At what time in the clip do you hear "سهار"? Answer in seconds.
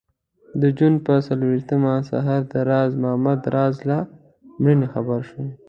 2.09-2.41